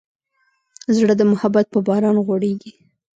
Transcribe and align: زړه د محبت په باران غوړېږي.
زړه 0.97 1.13
د 1.17 1.21
محبت 1.31 1.65
په 1.73 1.79
باران 1.87 2.17
غوړېږي. 2.25 2.71